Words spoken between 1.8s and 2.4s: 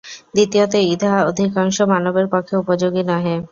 মানবের